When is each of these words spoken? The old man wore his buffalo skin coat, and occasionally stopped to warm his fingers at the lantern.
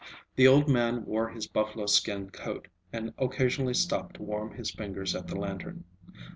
The 0.35 0.47
old 0.47 0.67
man 0.67 1.05
wore 1.05 1.29
his 1.29 1.45
buffalo 1.45 1.85
skin 1.85 2.31
coat, 2.31 2.67
and 2.91 3.13
occasionally 3.19 3.75
stopped 3.75 4.15
to 4.15 4.23
warm 4.23 4.55
his 4.55 4.71
fingers 4.71 5.13
at 5.15 5.27
the 5.27 5.35
lantern. 5.37 5.83